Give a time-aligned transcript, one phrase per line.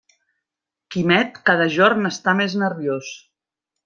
[0.95, 3.13] Quimet cada jorn està més nerviós.